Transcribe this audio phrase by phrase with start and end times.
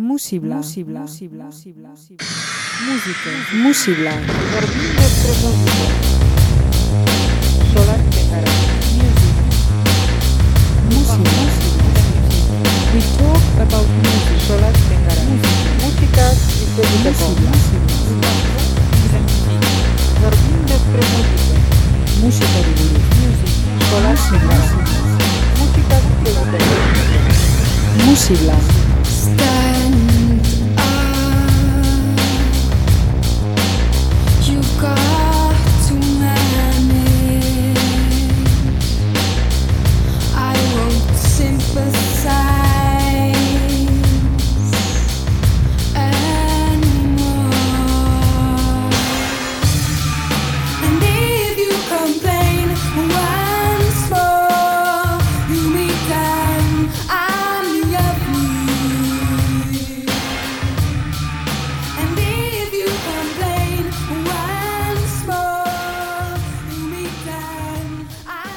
[0.00, 0.56] Musibla.
[0.56, 1.00] Musibla.
[1.00, 1.44] Musibla.
[1.44, 1.90] Musibla.
[2.86, 3.30] Música.
[3.52, 4.12] Musibla.
[7.74, 8.00] Solar
[12.94, 14.40] We talk about music.
[14.48, 14.74] Solar
[15.82, 16.24] Música
[16.56, 16.72] y
[22.22, 22.48] Música
[23.90, 24.16] Solar
[25.60, 25.96] Música
[28.06, 28.80] Música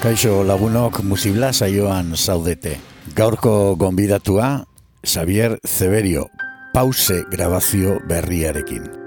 [0.03, 2.73] Kaixo lagunok musibla saioan zaudete.
[3.15, 4.65] Gaurko gonbidatua
[4.99, 6.25] Xavier Zeberio,
[6.73, 9.02] pause grabazio berriarekin.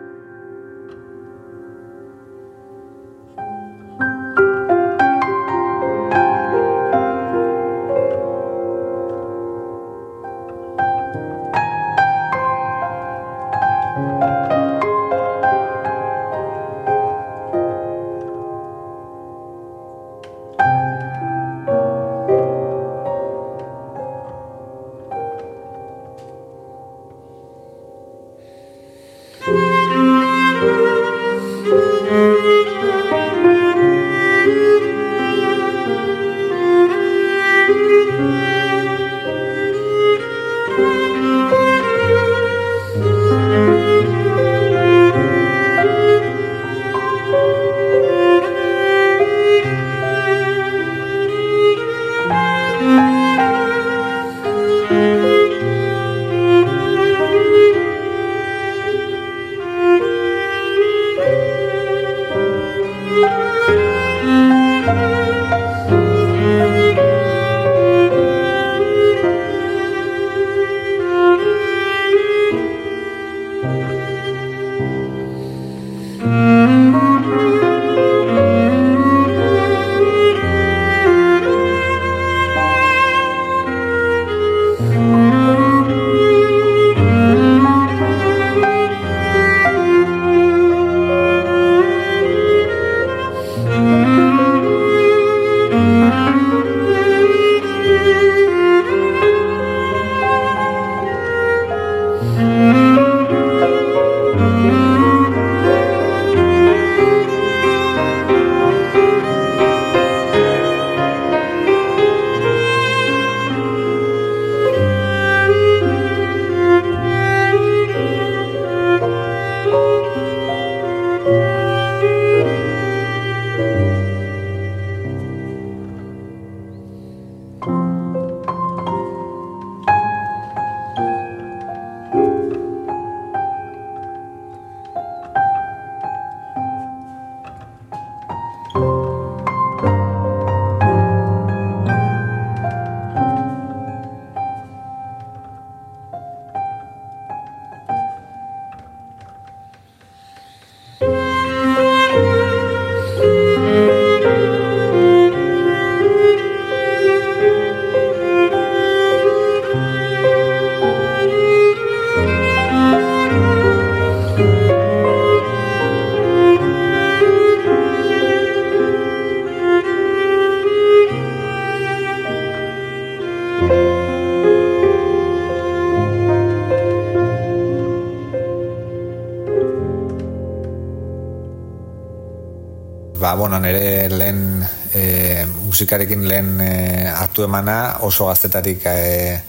[183.26, 184.62] Ba, bueno, nire lehen
[184.94, 189.40] e, musikarekin lehen e, hartu emana oso gaztetarik e,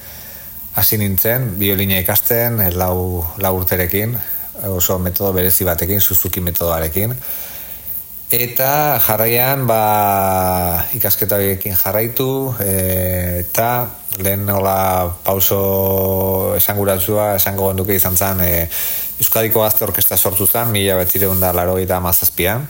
[0.73, 4.17] hasi nintzen, biolina ikasten, e, lau, lau urterekin,
[4.73, 7.13] oso metodo berezi batekin, suzuki metodoarekin.
[8.33, 9.79] Eta jarraian, ba,
[10.97, 12.73] ikasketa horiekin jarraitu, e,
[13.45, 13.71] eta
[14.17, 14.79] lehen hola
[15.21, 18.53] pauso esanguratzua, esango genduke izan zen, e,
[19.21, 22.65] Euskadiko Gazte Orkesta sortu zen, mila betzireun da laro eta mazazpian,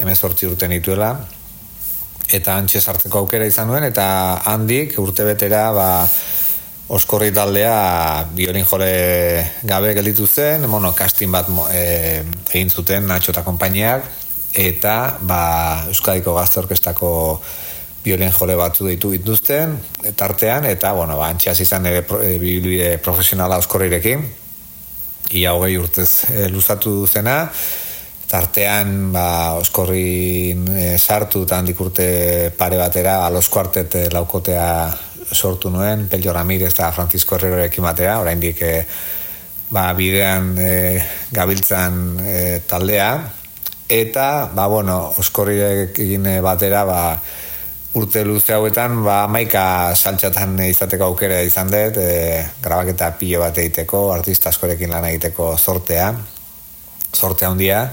[0.00, 1.14] emezortzi urte nituela,
[2.30, 4.06] eta antxe sartzeko aukera izan nuen, eta
[4.52, 5.88] handik urte betera, ba,
[6.90, 8.90] oskorri taldea biolin jole
[9.62, 14.06] gabe gelditu zen, bueno, casting bat e, egin zuten Nacho eta konpainiak,
[14.58, 15.42] eta ba,
[15.90, 17.12] Euskadiko Gazte Orkestako
[18.02, 19.76] biolin jole batzu ditu dituzten,
[20.16, 24.26] tartean, eta, bueno, ba, antxeaz izan ere pro, e, bibilbide profesionala oskorrirekin,
[25.38, 27.44] ia hogei urtez e, luzatu zena,
[28.30, 32.08] tartean ba, oskorrin e, sartu eta handik urte
[32.56, 34.68] pare batera alos kuartet e, laukotea
[35.34, 38.72] sortu nuen, Pello Ramirez eta Francisco Herrerorekin batera, oraindik e,
[39.70, 40.72] ba, bidean e,
[41.34, 43.10] gabiltzan e, taldea,
[43.90, 47.00] eta, ba, bueno, oskorrirekin e, batera, ba,
[47.98, 54.08] urte luze hauetan, ba, maika saltxatan izateko aukera izan dut, e, grabaketa pilo bat egiteko,
[54.14, 56.12] artista askorekin lan egiteko sortea,
[57.14, 57.84] sorte handia,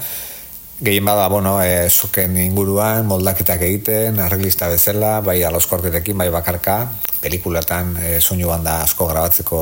[0.80, 6.78] gehien bada, bueno, e, soken inguruan, moldaketak egiten, arreglista bezala, bai aloskortetekin, bai bakarka,
[7.22, 9.60] pelikulatan e, soinu banda asko grabatzeko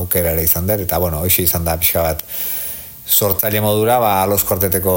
[0.00, 2.24] aukera ere izan dut, eta bueno, hoxe izan da pixka bat
[3.08, 4.96] sortzaile modura, ba, aloskorteteko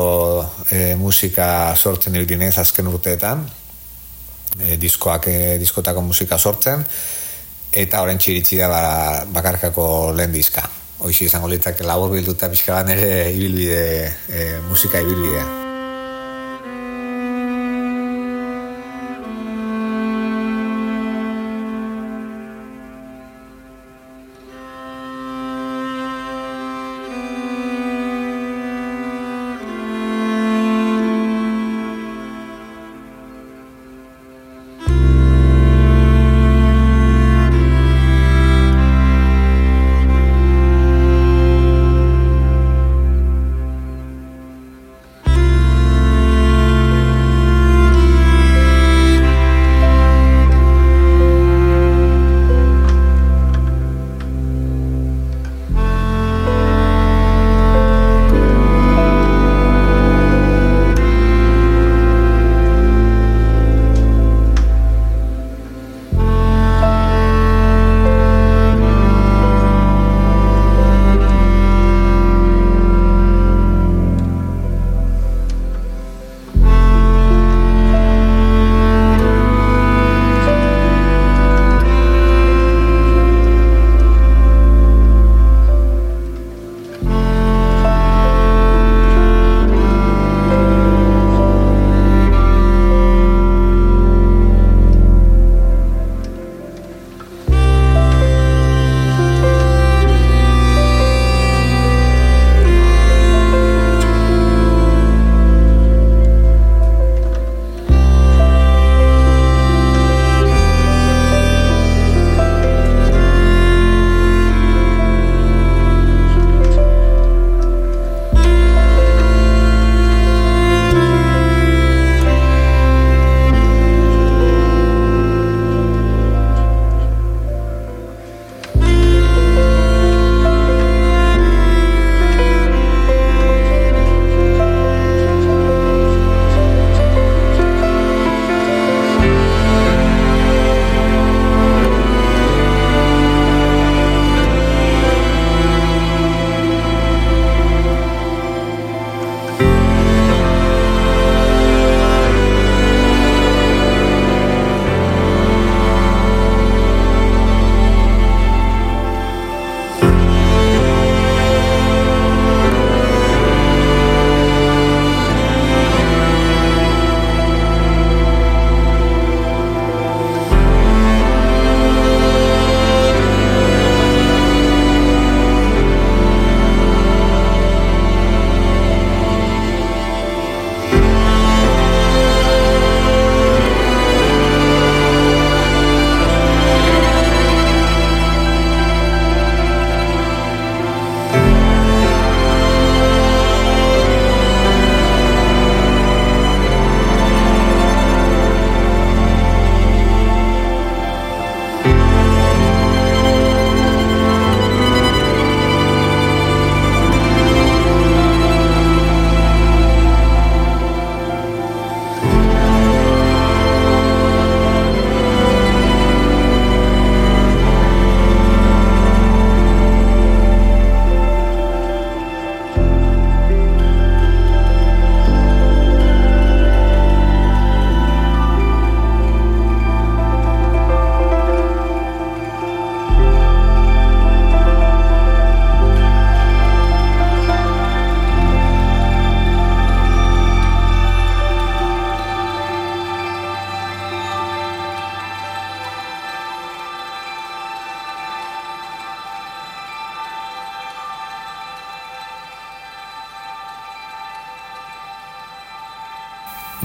[0.71, 3.43] e, musika sortzen ibilinez azken urteetan,
[4.59, 6.85] e, diskoak, e, diskotako musika sortzen,
[7.71, 8.85] eta orain txiritsi da ba,
[9.31, 10.80] bakarkako lehen diska.
[11.01, 13.81] Hoxe izango litzake labur bilduta pixka nire ibilbide,
[14.29, 15.60] e, musika ibilbidea.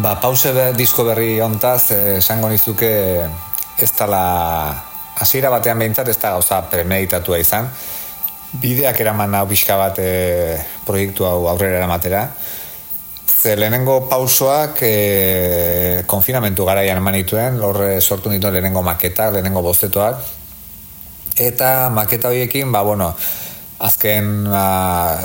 [0.07, 2.91] Ba, pause be, disko berri ontaz, eh, esango nizuke
[3.83, 4.21] ez dala
[5.19, 7.67] hasiera batean behintzat ez da gauza premeditatua izan.
[8.63, 10.13] Bideak eraman hau pixka bat e,
[10.87, 12.21] proiektu hau aurrera eramatera.
[13.27, 14.93] Ze lehenengo pausoak e,
[16.07, 20.23] konfinamentu garaian eman dituen, horre sortu nituen lehenengo maketak, lehenengo bozetoak.
[21.35, 23.11] Eta maketa horiekin, ba, bueno,
[23.83, 24.67] azken ba,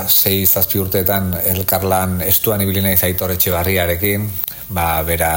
[0.08, 4.26] sei zazpi urteetan elkarlan estuan ibili naiz aitor etxe barriarekin,
[4.72, 5.32] ba, bera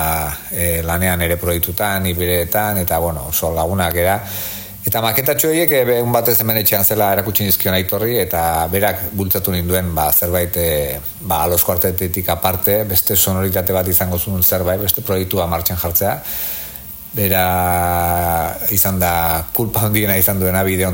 [0.51, 4.15] e, lanean ere proiektutan, iberetan, eta bueno, oso lagunak era.
[4.85, 9.89] Eta maketatxo horiek egun batez hemen etxean zela erakutsi nizkion aitorri, eta berak bultzatu ninduen
[9.97, 10.69] ba, zerbait e,
[11.21, 16.19] ba, alosko artetetik aparte, beste sonoritate bat izango zuen zerbait, beste proiektua martxan jartzea.
[17.15, 17.45] Bera
[18.75, 19.13] izan da
[19.55, 20.85] kulpa handiena izan duena bide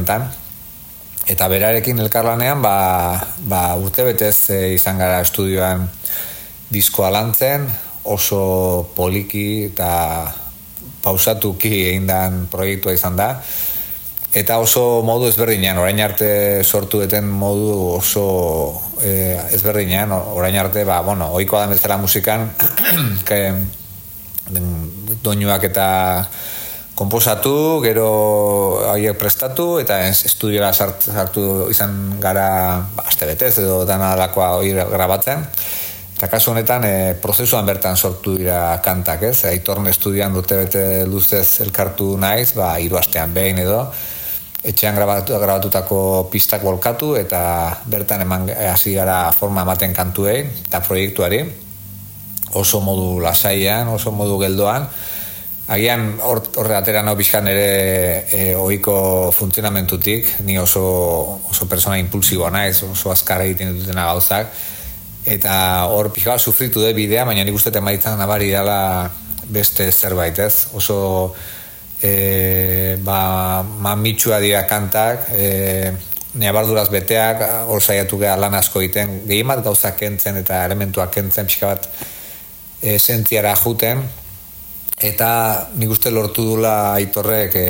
[1.31, 5.87] eta berarekin elkarlanean ba, ba urte betez e, izan gara estudioan
[6.71, 7.67] diskoa lantzen,
[8.03, 9.91] oso poliki eta
[11.01, 13.35] pausatuki egin dan proiektua izan da.
[14.31, 18.23] Eta oso modu ezberdinean, orain arte sortu deten modu oso
[19.03, 22.47] e, ezberdinean, orain arte, ba, bueno, oikoa da bezala musikan,
[23.27, 23.41] que,
[25.21, 25.87] doinuak eta
[26.95, 28.07] komposatu, gero
[28.93, 35.43] haiek prestatu, eta estudioa sartu izan gara, ba, azte betez, edo dana dakoa hori grabatzen.
[36.21, 39.39] Eta kasu honetan, e, prozesuan bertan sortu dira kantak, ez?
[39.49, 43.79] Aitorn estudian dute bete luzez elkartu naiz, ba, hiru astean behin edo,
[44.61, 47.39] etxean grabatu, grabatutako pistak volkatu, eta
[47.89, 51.39] bertan eman hasi gara forma ematen kantuei, eta proiektuari,
[52.53, 54.85] oso modu lasaian, oso modu geldoan,
[55.71, 57.67] Agian horre atera nau bizkan ere
[58.27, 60.81] e, oiko funtzionamentutik, ni oso,
[61.47, 64.51] oso persona impulsiboa naiz, oso azkar egiten dutena gauzak,
[65.25, 69.11] eta hor pixka sufritu de bidea, baina nik uste temaitzan nabari dela
[69.51, 71.33] beste zerbait ez, oso
[72.01, 75.91] e, ba, mamitsua dira kantak, e,
[76.41, 81.75] neabarduraz beteak, hor saiatu geha lan asko egiten, gehiamat gauza kentzen eta elementuak kentzen pixka
[81.75, 81.87] bat
[82.81, 84.01] esentziara juten,
[85.01, 85.31] eta
[85.77, 87.65] nik uste lortu dula aitorrek e,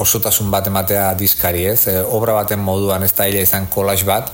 [0.00, 4.32] osotasun bat ematea diskari ez, e, obra baten moduan ez da izan kolaz bat,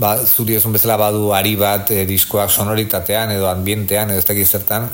[0.00, 4.48] ba, zuri ezun bezala badu ari bat e, diskoak sonoritatean edo ambientean edo ez dakit
[4.48, 4.88] zertan.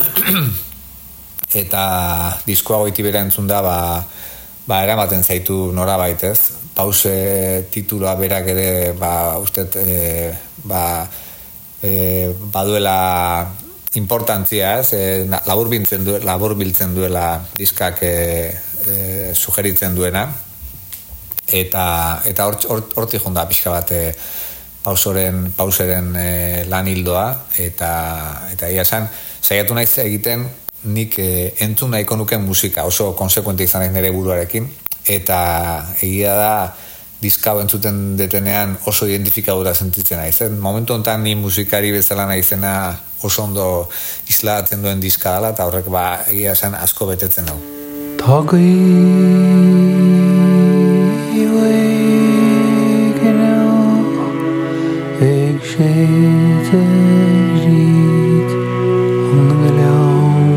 [1.62, 1.82] Eta
[2.46, 3.78] diskoa goiti bera entzun da ba,
[4.66, 10.32] ba eramaten zaitu nora baitez pause titula berak ere ba, ustet e,
[10.68, 11.06] ba,
[11.80, 11.92] e,
[12.52, 12.98] baduela
[13.96, 14.92] importantzia ez?
[14.92, 15.04] E,
[15.48, 18.16] labur, biltzen du, labur biltzen duela diskak e,
[18.84, 18.96] e,
[19.32, 20.26] sugeritzen duena.
[21.46, 21.86] Eta
[22.26, 23.94] eta hortik hor, jonda pixka bat
[24.87, 26.28] pausoren pauseren e,
[26.71, 27.26] lan hildoa
[27.59, 27.90] eta
[28.52, 29.09] eta ia san
[29.43, 30.47] saiatu naiz egiten
[30.95, 31.31] nik e,
[31.66, 34.69] entzun nahiko nuken musika oso konsekuente izan naiz nere buruarekin.
[35.07, 35.38] Eta
[36.02, 36.52] egia da
[37.23, 40.50] diska entzuten detenean oso identifikadura sentitzen naiz eh?
[40.50, 42.75] momentu hontan ni musikari bezala naizena
[43.23, 43.88] oso ondo
[44.28, 47.59] islatzen duen diska dela eta horrek ba egia esan asko betetzen dau
[48.21, 48.73] Togi
[55.76, 58.52] šeit ir rīt
[59.37, 60.49] un gļaun.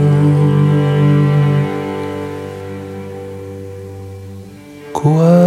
[4.96, 5.39] Ko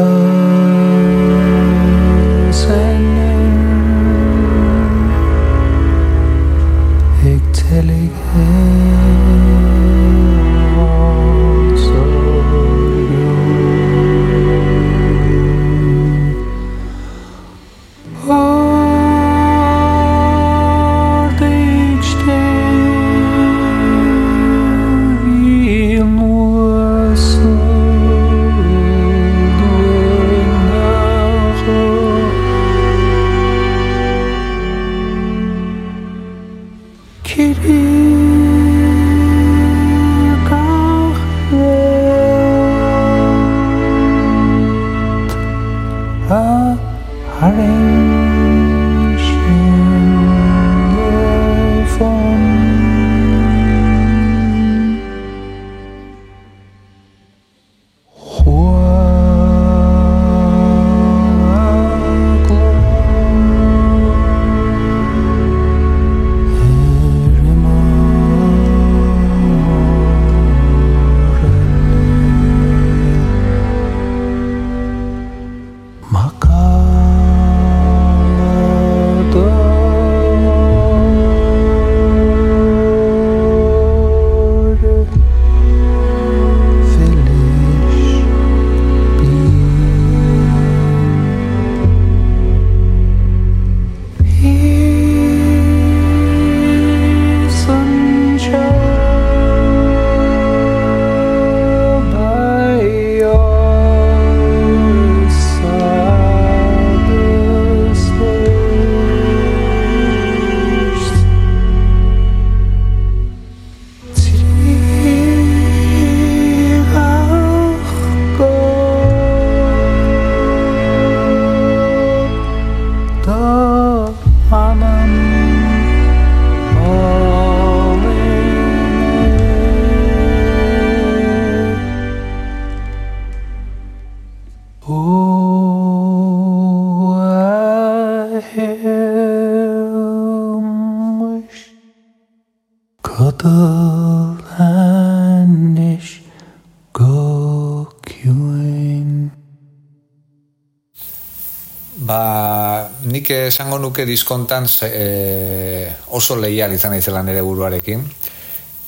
[153.48, 158.04] esango nuke diskontan e, oso lehial izan naizela nire buruarekin.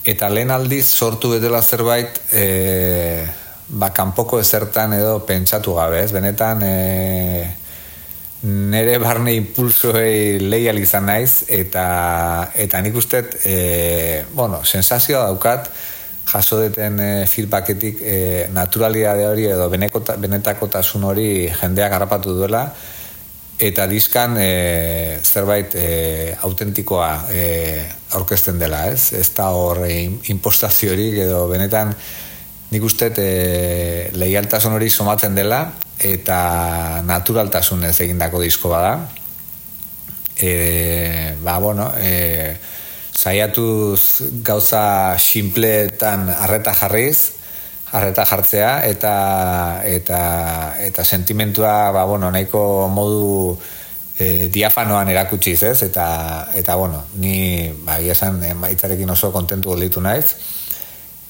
[0.04, 3.26] Eta lehen aldiz sortu betela zerbait e,
[3.68, 6.12] ba, kanpoko ezertan edo pentsatu gabe, ez?
[6.12, 6.74] Benetan e,
[8.44, 15.70] nire barne impulsoei lehial izan naiz eta, eta nik uste e, bueno, sensazioa daukat
[16.28, 18.18] jaso deten e, feedbacketik e,
[18.52, 21.28] naturalidade hori edo benekota, benetakotasun hori
[21.60, 22.66] jendeak harrapatu duela
[23.58, 27.44] eta diskan e, zerbait e, autentikoa e,
[28.18, 29.12] aurkezten dela, ez?
[29.14, 30.02] Ez da hor e,
[30.34, 31.94] impostaziorik edo benetan
[32.74, 35.68] nik uste e, lehialtasun hori somatzen dela
[36.02, 38.96] eta naturaltasun ez egindako disko bada.
[40.34, 42.56] E, ba, bueno, e,
[43.14, 47.33] saiatuz gauza simpleetan arreta jarriz,
[47.94, 49.14] arreta jartzea eta
[49.86, 50.20] eta
[50.82, 53.58] eta sentimentua ba bueno nahiko modu
[54.18, 55.82] e, diafanoan erakutsiz, ez?
[55.82, 60.34] Eta eta bueno, ni ba esan maitzarekin oso kontentu gelditu naiz.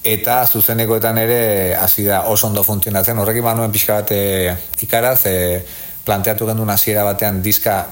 [0.04, 3.18] Eta zuzenekoetan ere hasi da oso ondo funtzionatzen.
[3.18, 4.52] Horrekin banuen pixka bat e,
[4.84, 5.64] ikaraz, e,
[6.04, 7.86] planteatu gendu hasiera batean diska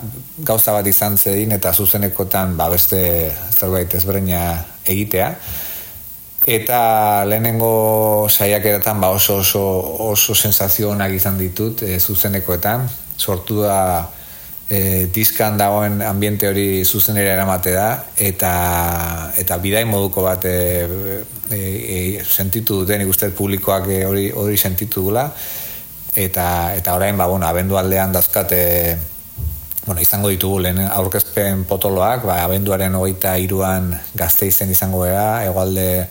[0.45, 4.43] gauza bat izan zedin eta zuzenekoetan ba beste zerbait ezberdina
[4.85, 5.31] egitea
[6.47, 9.63] eta lehenengo saiak eratan ba oso oso,
[10.11, 12.89] oso sensazio onak izan ditut e, zuzenekoetan.
[13.17, 14.09] Sortu da
[14.69, 18.53] e, diskan dagoen ambiente hori zuzenera eramate da eta
[19.39, 20.89] eta bidai moduko bat e,
[21.51, 25.29] e, e, sentitu duten ikusten publikoak hori hori sentitu dula
[26.17, 28.63] eta eta orain ba bueno abendu aldean dazkate
[29.83, 36.07] Bueno, izango ditugu lehen aurkezpen potoloak, ba, abenduaren hogeita iruan gazte izen izango gara, egualde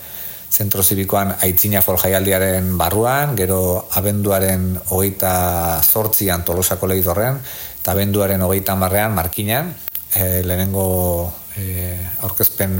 [0.52, 5.34] zentro zibikoan aitzina forjaialdiaren barruan, gero abenduaren hogeita
[5.82, 7.40] zortzian tolosako lehidorrean,
[7.80, 9.72] eta abenduaren hogeita marrean markinan,
[10.14, 11.96] e, lehenengo e,
[12.28, 12.76] aurkezpen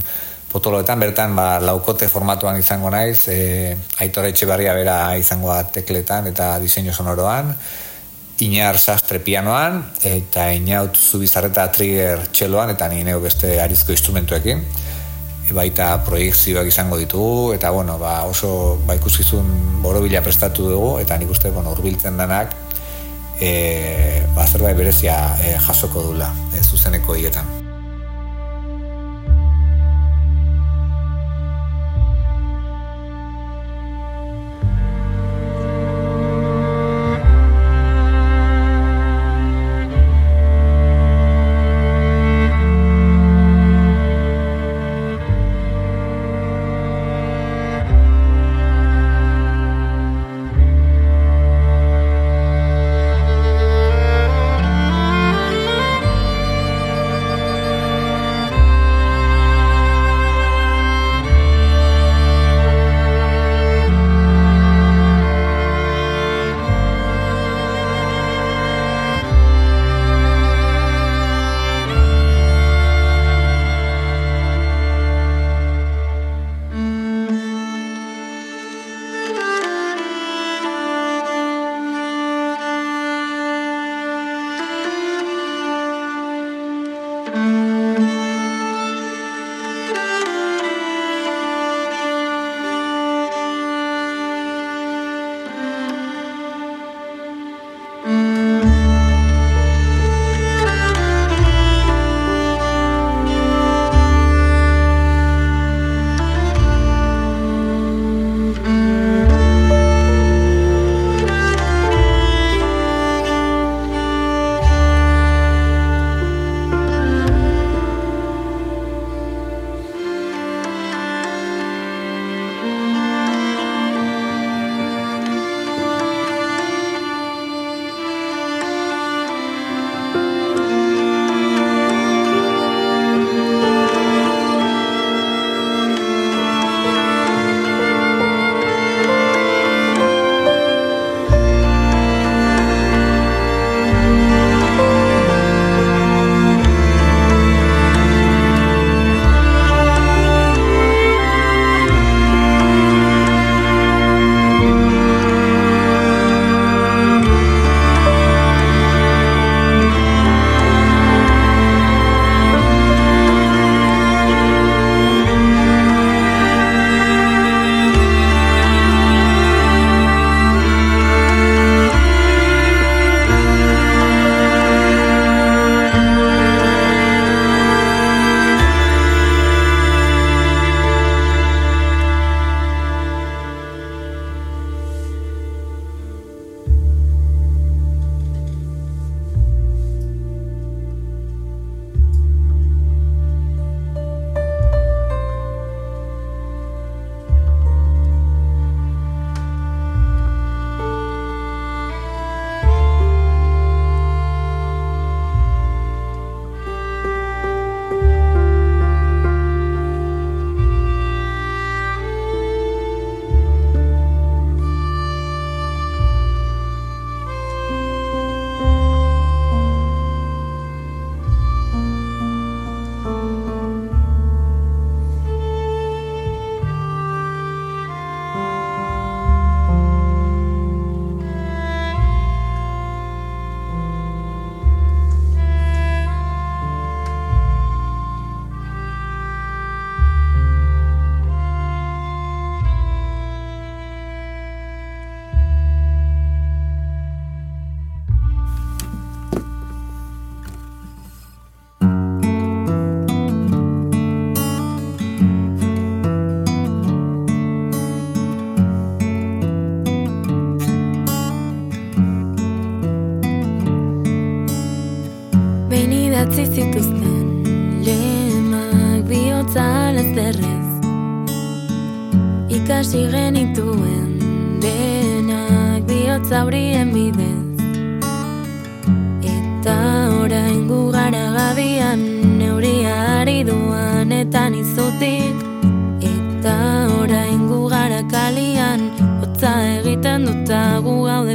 [0.52, 6.58] potoloetan, bertan ba, laukote formatuan izango naiz, e, aitore etxe barria bera izango tekletan eta
[6.60, 7.56] diseinu sonoroan,
[8.42, 14.64] Inar sastre pianoan, eta inaut zubizarreta trigger txeloan, eta ni beste arizko instrumentuekin
[15.54, 21.32] baita proiektzioak izango ditugu eta bueno, ba, oso ba ikuskizun borobila prestatu dugu eta nik
[21.32, 22.56] uste bueno, hurbiltzen denak
[23.42, 27.61] eh ba zerbait berezia e, jasoko dula e, zuzeneko hietan.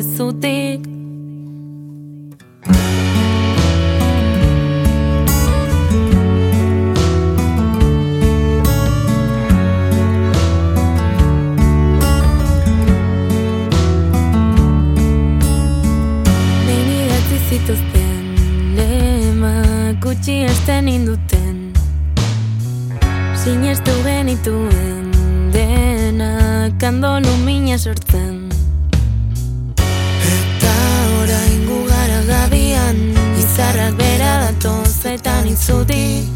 [0.03, 0.96] sauter
[35.17, 36.29] eskuetan itzuti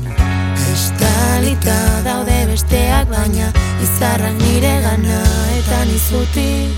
[0.73, 5.21] Estalita daude besteak baina Izarrak nire gana
[5.59, 6.73] eta nizuti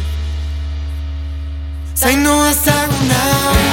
[1.94, 3.71] Zaino ezaguna Zaino ezaguna.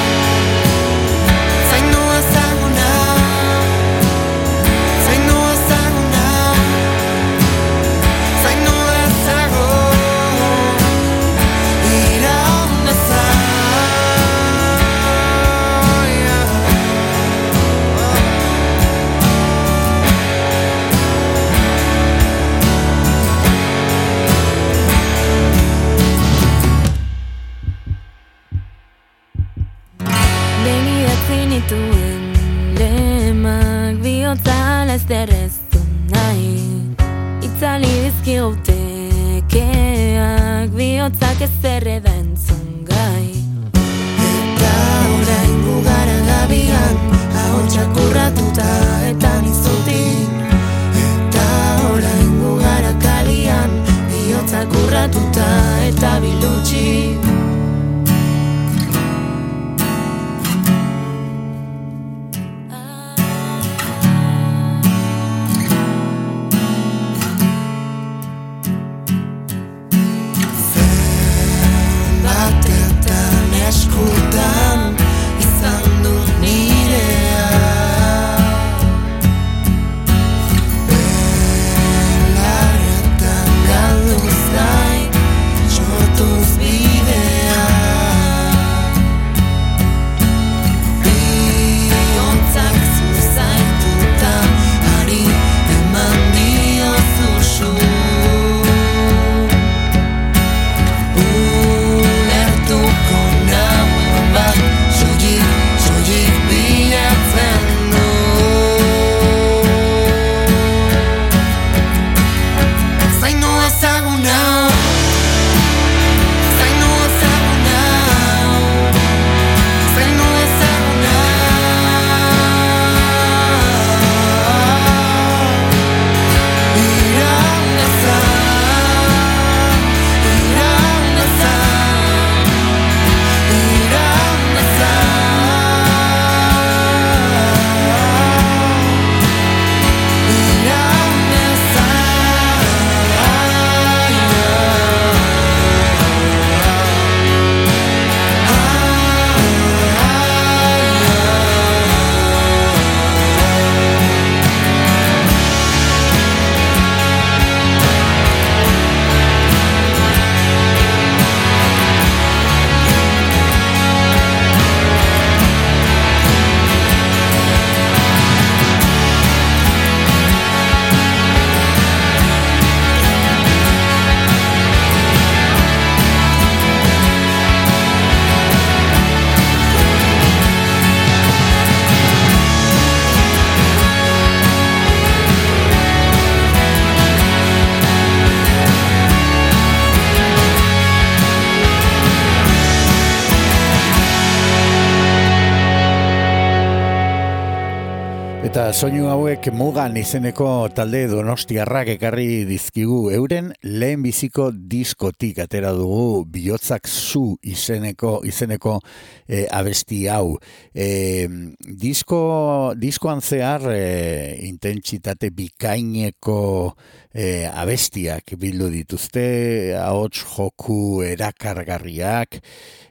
[199.89, 208.21] Mugan izeneko talde donostiarrak ekarri dizkigu euren lehen biziko diskotik atera dugu bihotzak zu izeneko
[208.23, 208.81] izeneko
[209.27, 210.37] eh, abesti hau.
[210.75, 211.25] E,
[211.65, 216.75] disko, diskoan zehar e, intentsitate bikaineko
[217.09, 222.37] e, abestiak bildu dituzte, ahots joku erakargarriak,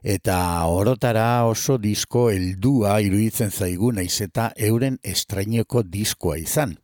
[0.02, 6.74] eta orotara oso disko heldua iruditzen zaigu naiz eta euren estraineko diskoa izan.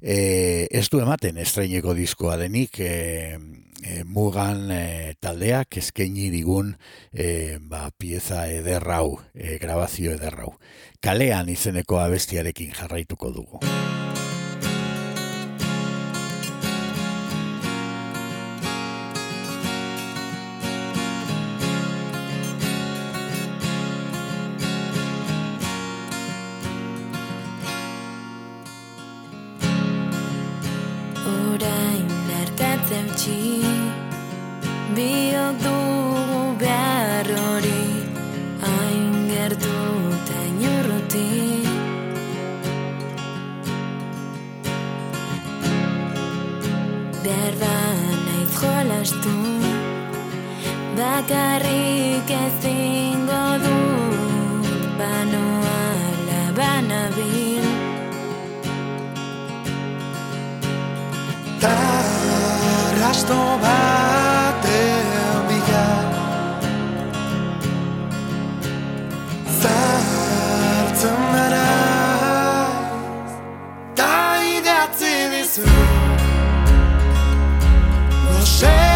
[0.00, 3.38] E, ez du ematen estraineko diskoa denik e,
[3.84, 6.74] e, mugan e, taldeak eskaini digun
[7.12, 10.54] e, ba, pieza ederrau, e, grabazio ederrau.
[11.00, 13.64] Kalean izeneko abestiarekin jarraituko dugu.
[48.64, 49.34] Jolastu
[50.98, 55.80] Bakarrik ezingo dut Banoa
[56.28, 57.66] labanabil
[61.64, 65.86] Arrasto batean bila
[69.60, 71.33] Zartzen
[78.54, 78.93] say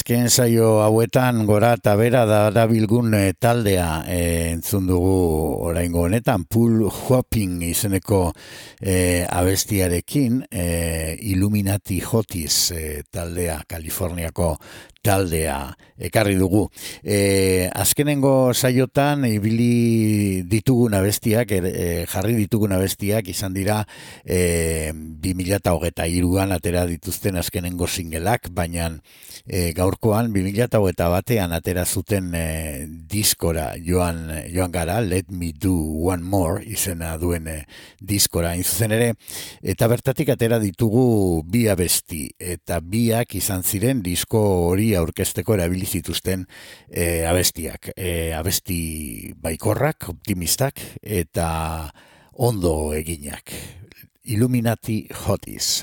[0.00, 5.10] Azken saio hauetan gora eta bera da dabilgun eh, taldea eh, entzun dugu
[5.68, 8.22] oraingo honetan Pool Hopping izeneko
[8.80, 14.54] eh, abestiarekin eh, Illuminati Jotis eh, taldea Kaliforniako
[15.02, 16.66] taldea ekarri dugu.
[17.02, 23.80] E, azkenengo saiotan ibili ditugun abestiak, er, e, jarri ditugun abestiak izan dira
[24.24, 28.90] e, 2008an atera dituzten azkenengo singelak, baina
[29.46, 35.72] e, gaurkoan 2008 batean atera zuten e, diskora joan, joan gara, Let Me Do
[36.06, 37.56] One More izena duen e,
[37.98, 39.08] diskora, hain zuzen ere,
[39.62, 44.38] eta bertatik atera ditugu bi abesti, eta biak izan ziren disko
[44.68, 46.46] hori aurkezteko erabili zituzten
[46.86, 47.90] e, abestiak.
[47.96, 51.90] E, abesti baikorrak, optimistak, eta
[52.38, 53.50] ondo eginak.
[54.30, 55.80] Illuminati Hotis.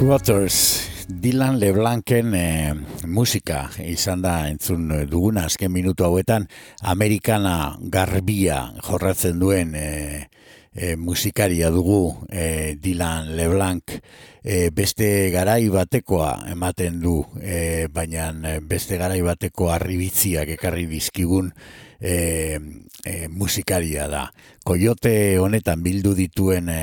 [0.00, 2.72] Waters, Dylan LeBlanken eh,
[3.04, 6.46] musika izan da entzun duguna azken minutu hauetan
[6.88, 10.24] Amerikana garbia jorratzen duen eh,
[10.72, 13.98] eh, musikaria dugu eh, Dylan LeBlanc.
[14.40, 18.32] Eh, beste garai batekoa ematen du eh, baina
[18.64, 21.52] beste garai bateko arribitziak ekarri dizkigun
[22.00, 22.58] e,
[23.04, 24.24] e, musikaria da.
[24.64, 26.80] Koyote honetan bildu dituen e,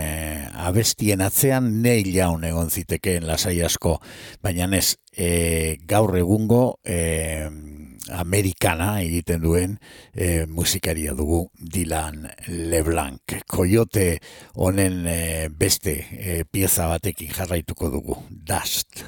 [0.68, 3.98] abestien atzean neil jaun egon zitekeen lasai asko,
[4.42, 7.50] baina ez e, gaur egungo e,
[8.14, 9.78] amerikana egiten duen
[10.14, 13.40] e, musikaria dugu Dylan LeBlanc.
[13.48, 14.10] Koyote
[14.56, 18.22] honen e, beste e, pieza batekin jarraituko dugu.
[18.30, 19.04] Dust.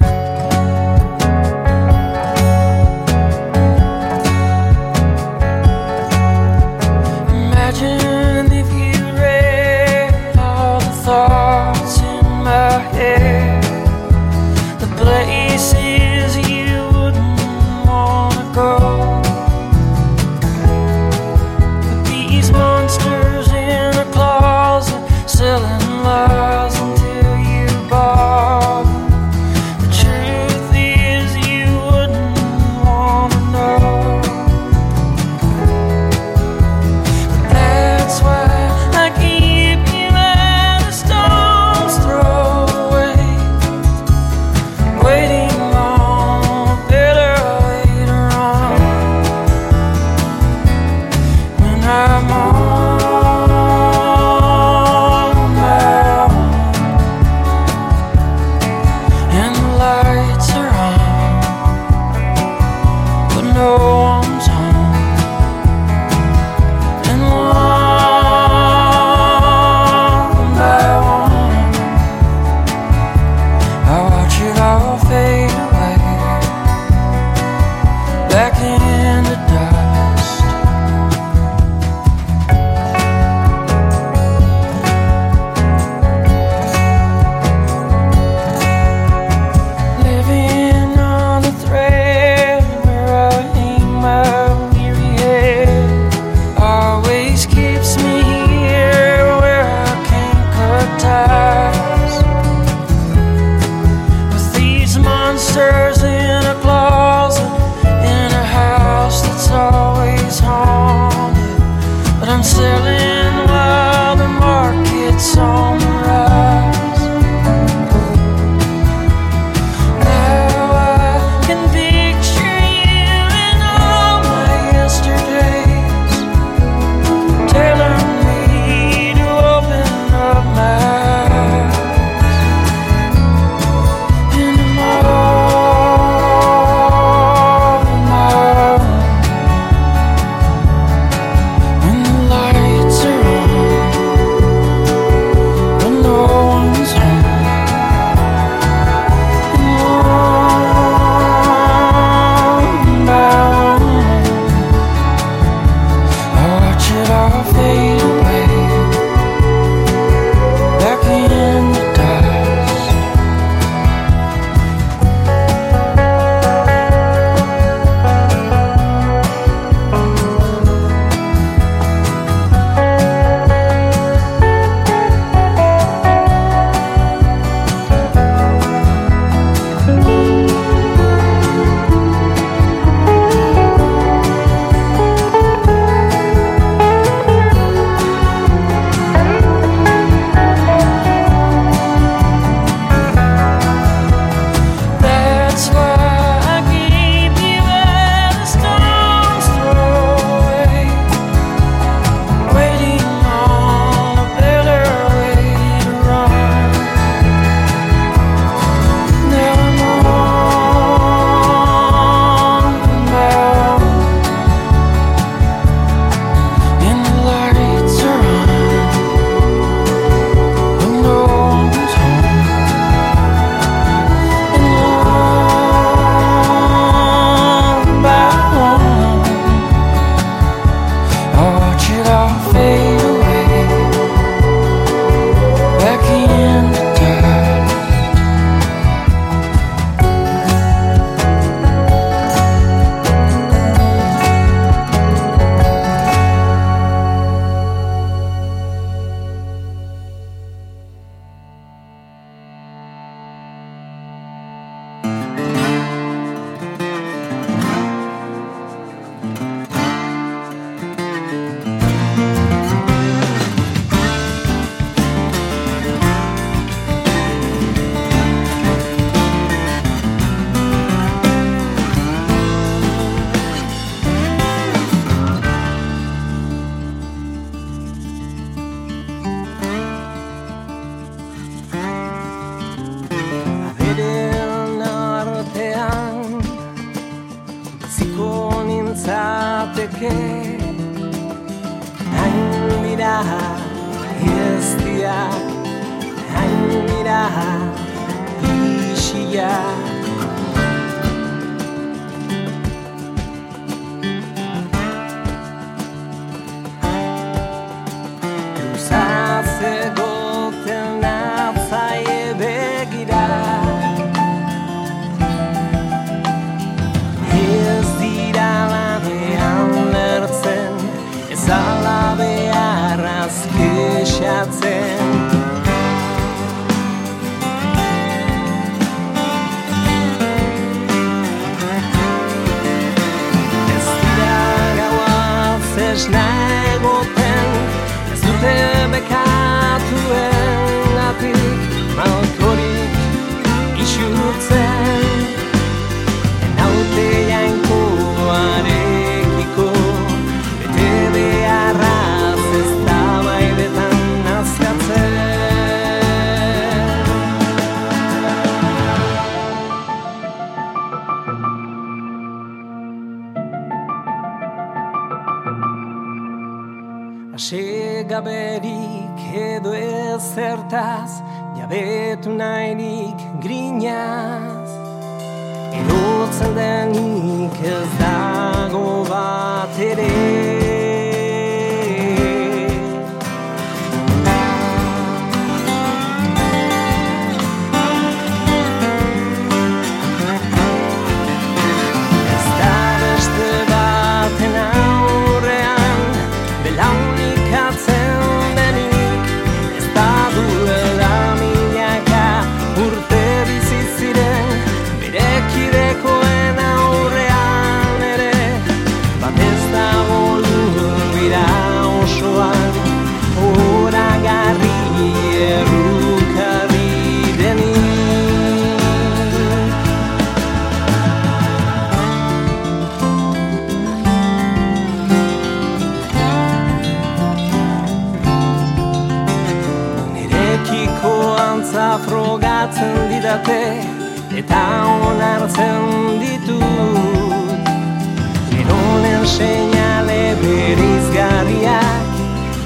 [439.40, 442.04] Seinale berizgarriak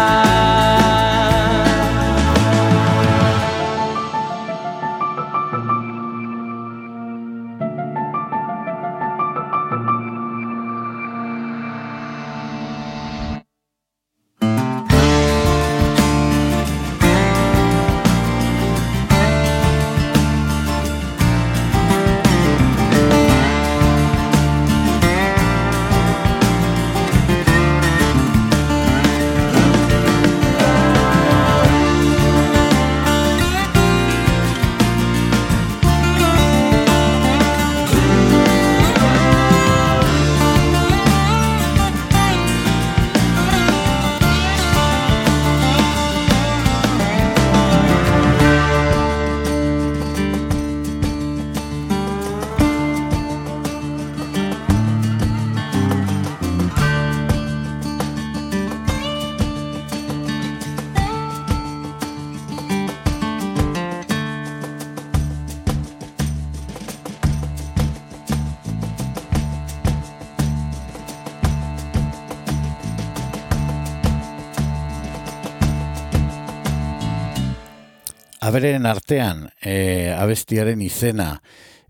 [78.48, 81.34] Aberen artean, e, abestiaren izena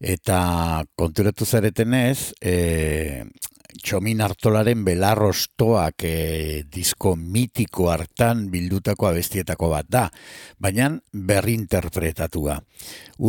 [0.02, 0.40] eta
[0.98, 3.22] konturatu zaretenez, e,
[3.78, 10.04] Txomin Artolaren belarrostoak e, disko mitiko hartan bildutako abestietako bat da,
[10.58, 12.58] baina berrinterpretatua.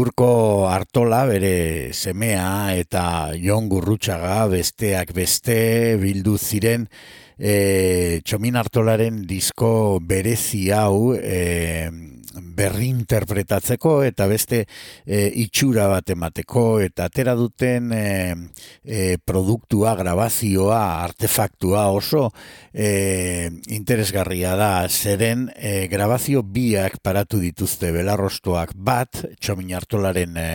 [0.00, 0.32] Urko
[0.72, 3.04] Artola bere semea eta
[3.36, 5.58] Jon Gurrutxaga besteak beste
[6.00, 6.88] bildu ziren
[7.36, 14.64] e, Txomin Artolaren disko berezi hau e, berrinterpretatzeko eta beste
[15.04, 18.06] e, itxura bat emateko eta atera duten e,
[18.84, 22.28] e, produktua, grabazioa, artefaktua oso
[22.72, 24.72] e, interesgarria da.
[24.88, 30.50] Zeren e, grabazio biak paratu dituzte belarrostoak bat, txomin hartolaren e,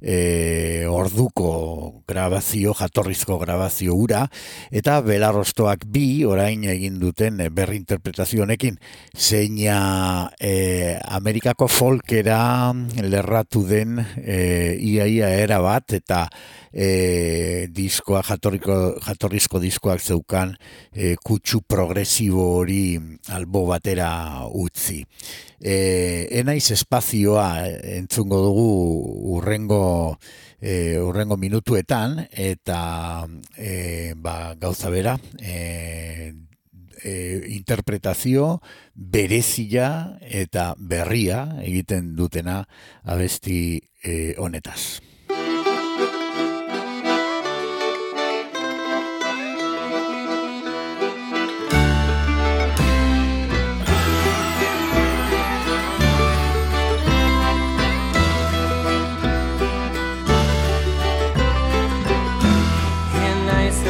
[0.00, 4.24] e, orduko grabazio, jatorrizko grabazio ura,
[4.70, 8.78] eta belarrostoak bi, orain egin duten e, berrinterpretazio honekin,
[9.16, 12.40] zeina e, Amerikako folkera
[13.02, 16.26] lerratu den e, iaia era bat, eta
[16.72, 20.54] e, diskoa, jatorriko, jatorrizko diskoak zeukan
[20.92, 22.98] e, kutsu progresibo hori
[23.34, 25.02] albo batera utzi.
[25.58, 27.48] E, enaiz espazioa
[27.98, 28.68] entzungo dugu
[29.38, 30.18] urrengo
[30.60, 36.34] e, urrengo minutuetan eta e, ba, gauza bera e,
[37.02, 38.60] e, interpretazio
[38.94, 42.62] berezia eta berria egiten dutena
[43.04, 45.07] abesti e, honetaz.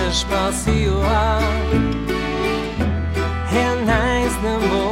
[0.08, 1.38] Espazioa.
[3.52, 4.87] Hien naiz denbora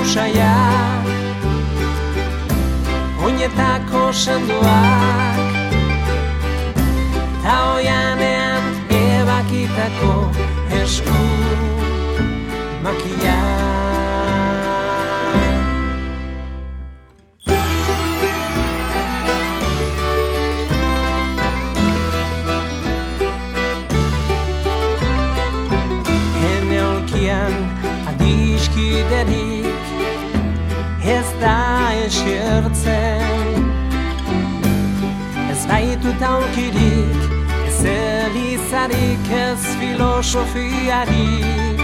[0.00, 0.52] kapusaia
[3.22, 5.36] Oinetako sendoak
[7.42, 10.30] Ta oianean ebakitako
[10.82, 11.20] esku
[36.00, 37.16] Ez baitu taukirik
[37.66, 41.80] Ez elizarik ez filosofiarik.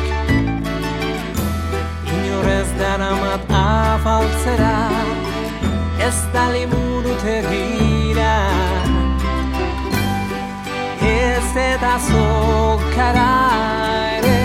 [2.05, 4.91] Inor ez daramat afaltzera
[5.99, 8.51] Ez da liburutegira
[11.01, 13.35] Ez eta zokara
[14.17, 14.45] ere.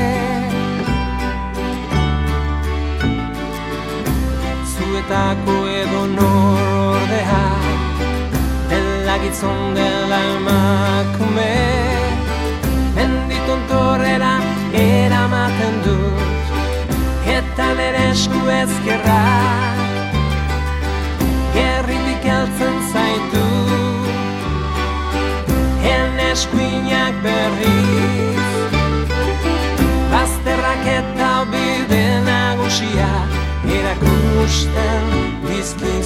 [4.74, 7.61] Zuetako edo nor ordea
[9.42, 11.54] Gizon dela emakume
[12.96, 14.36] Menditontorrera
[14.74, 16.52] eramaten dut.
[17.26, 19.24] Eta nere esku ezkerra.
[21.56, 23.48] Gerritik heltzen zaitu.
[25.96, 28.46] En eskuinak berriz.
[30.14, 33.14] Bazterrak eta bide nagusia
[33.80, 35.06] Erakusten
[35.50, 36.01] dizkizu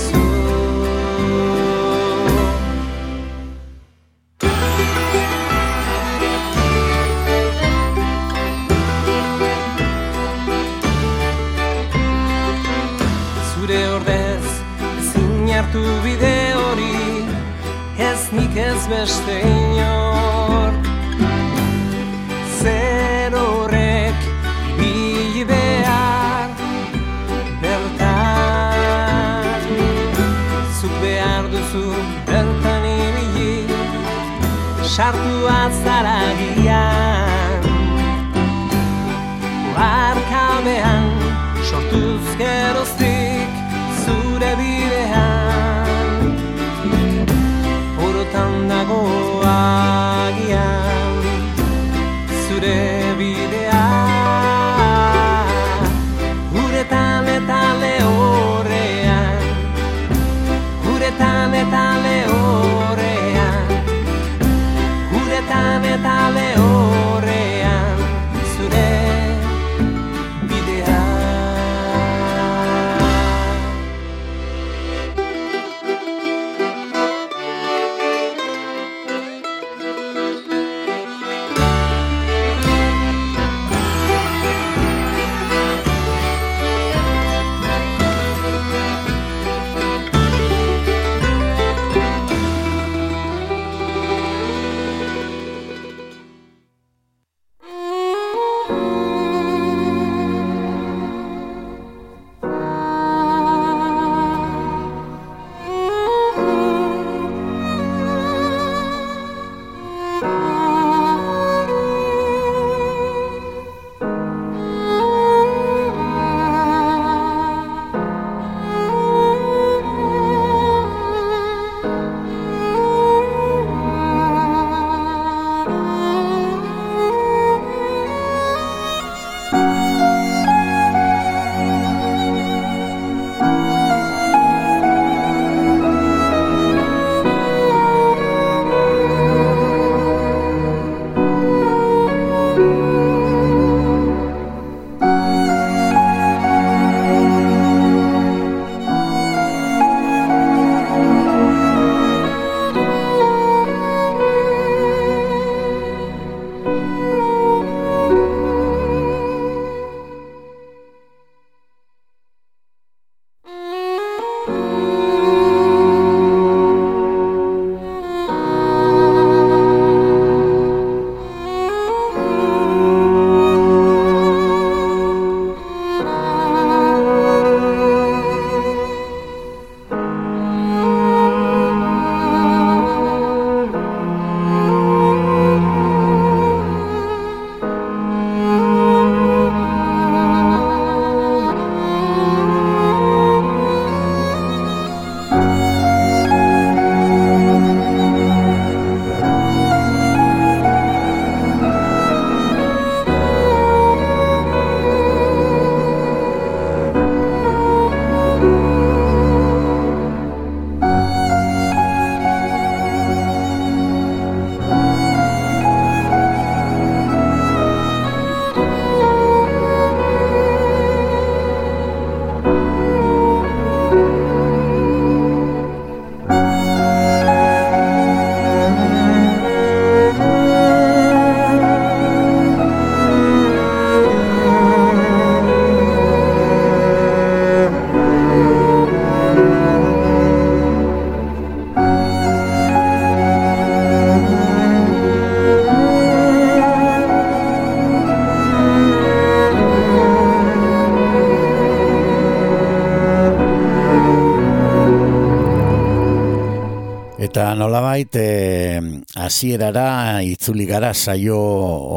[257.35, 258.79] Eta nolabait eh,
[259.19, 261.35] hasierara itzuli gara saio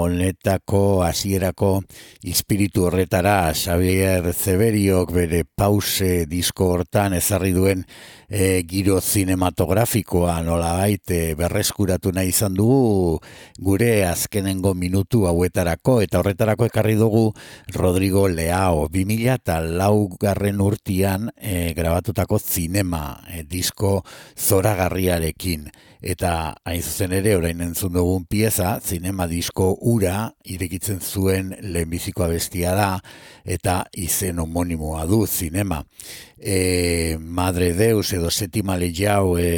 [0.01, 1.69] honetako hasierako
[2.27, 7.87] espiritu horretara Xavier Zeberiok bere pause disko hortan ezarri duen
[8.29, 13.19] e, giro zinematografikoa nolabait e, berreskuratu nahi izan dugu
[13.59, 16.01] gure azkenengo minutu hauetarako.
[16.05, 17.33] Eta horretarako ekarri dugu
[17.75, 18.87] Rodrigo Leao.
[18.93, 24.03] 2000 eta laugarren urtian e, grabatutako zinema e, disko
[24.37, 25.71] zoragarriarekin
[26.03, 32.75] eta hain zuzen ere orain entzun dugun pieza zinema disko ura irekitzen zuen lehenbizikoa bestia
[32.79, 32.89] da
[33.45, 35.83] eta izen homonimoa du zinema.
[36.39, 39.49] E, Madre Deus edo Setima Lejau e,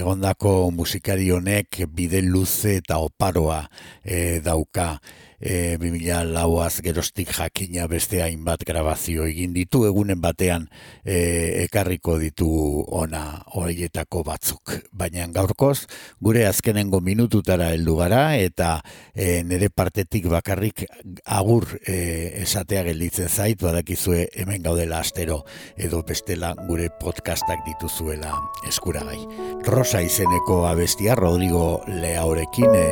[0.00, 3.66] egondako musikari honek bide luze eta oparoa
[4.04, 4.94] e, dauka
[5.40, 10.68] e, 2000 lauaz gerostik jakina beste hainbat grabazio egin ditu egunen batean
[11.04, 12.48] e, ekarriko ditu
[12.86, 14.76] ona horietako batzuk.
[14.92, 15.86] Baina gaurkoz
[16.20, 18.80] gure azkenengo minututara heldu gara eta
[19.14, 20.84] e, nire partetik bakarrik
[21.24, 25.42] agur e, esatea gelditzen zait badakizue hemen gaudela astero
[25.76, 28.36] edo bestela gure podcastak dituzuela
[28.68, 29.18] eskuragai.
[29.64, 32.86] Rosa izeneko abestia Rodrigo Leaorekin e,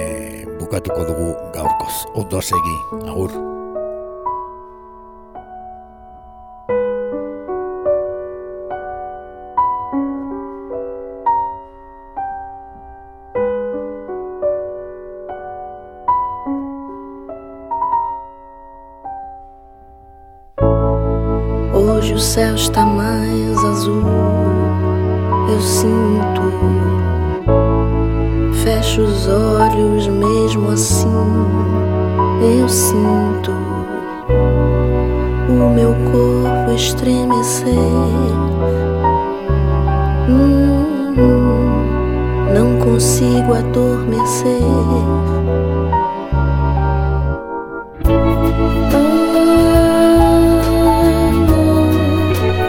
[0.58, 1.94] bukatuko dugu gaurkoz.
[2.14, 2.76] Ondo segi,
[3.08, 3.30] agur.
[21.74, 24.02] Hoje o céu está mais azul,
[25.50, 26.42] eu sinto.
[28.62, 31.08] Fecho os olhos mesmo assim,
[32.40, 33.50] eu sinto
[35.48, 37.74] o meu corpo estremecer.
[40.28, 41.14] Hum,
[42.54, 44.62] não consigo adormecer.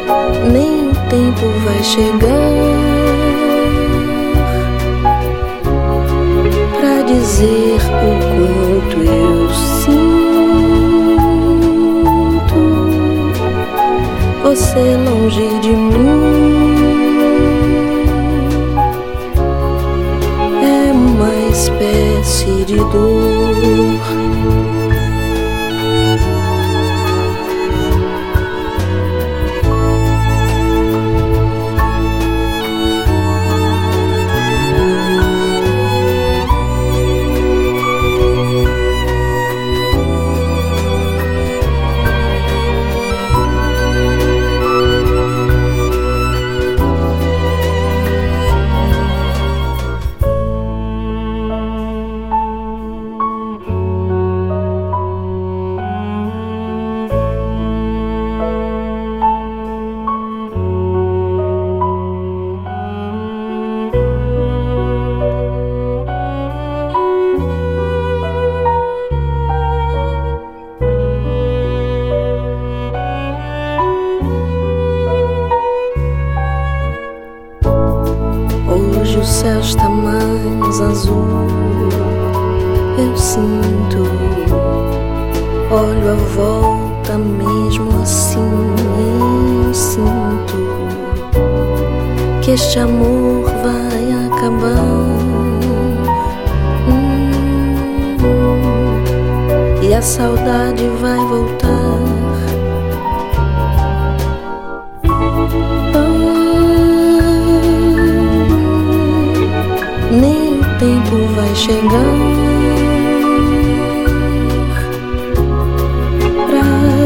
[0.08, 2.30] Ah, nem o tempo vai chegar
[6.80, 8.19] pra dizer o
[14.80, 16.39] você longe de mim.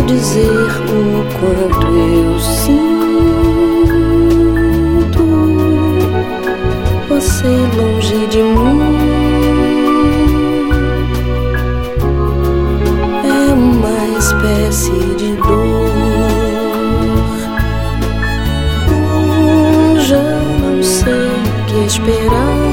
[0.06, 2.84] Dizer o quanto eu sinto
[7.10, 7.48] você
[7.78, 8.80] longe de mim.
[13.24, 15.90] É uma espécie de dor.
[20.00, 20.30] Já
[20.62, 22.64] não sei o que esperar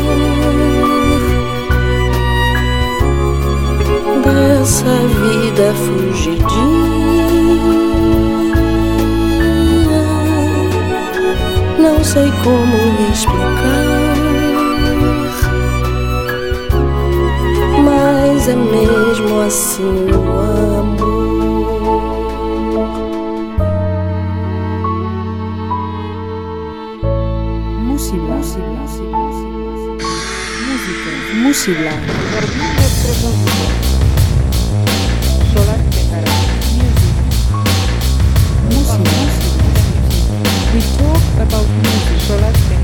[4.24, 6.89] dessa vida fugidia.
[12.12, 14.16] sei como lhe explicar.
[17.84, 20.40] Mas é mesmo assim o
[20.80, 21.30] amor.
[27.78, 29.20] Música, música, música,
[30.66, 31.90] música, música.
[35.52, 35.80] Solar
[36.74, 37.10] Music.
[40.74, 41.19] Music.
[41.40, 42.20] about music.
[42.26, 42.80] So let's sing.